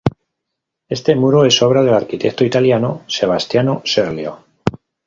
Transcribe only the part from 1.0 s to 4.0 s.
muro es obra del arquitecto italiano Sebastiano